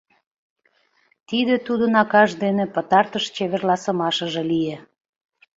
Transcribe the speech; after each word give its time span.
Тиде 1.27 1.55
тудын 1.67 1.93
акаж 2.03 2.29
дене 2.43 2.63
пытартыш 2.73 3.25
чеверласымашыже 3.35 4.43
лие. 4.51 4.77